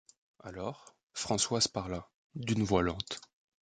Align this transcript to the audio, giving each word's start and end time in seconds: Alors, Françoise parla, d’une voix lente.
Alors, 0.39 0.95
Françoise 1.13 1.67
parla, 1.67 2.09
d’une 2.33 2.63
voix 2.63 2.81
lente. 2.81 3.21